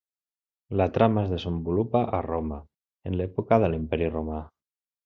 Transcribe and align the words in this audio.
La 0.79 0.87
trama 0.95 1.25
es 1.25 1.33
desenvolupa 1.33 2.03
a 2.21 2.23
Roma, 2.29 2.59
en 3.11 3.21
l'època 3.21 3.65
de 3.67 3.75
l'Imperi 3.75 4.15
Romà. 4.19 4.43